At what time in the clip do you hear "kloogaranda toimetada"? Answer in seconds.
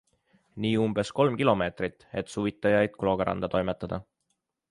3.03-4.01